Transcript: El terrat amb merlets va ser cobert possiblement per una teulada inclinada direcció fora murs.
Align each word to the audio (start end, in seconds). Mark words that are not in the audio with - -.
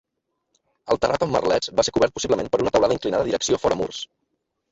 El 0.93 0.99
terrat 1.03 1.25
amb 1.25 1.35
merlets 1.35 1.69
va 1.79 1.85
ser 1.87 1.93
cobert 1.97 2.15
possiblement 2.17 2.49
per 2.55 2.61
una 2.65 2.73
teulada 2.77 2.97
inclinada 2.97 3.27
direcció 3.31 3.59
fora 3.67 3.77
murs. 3.83 4.01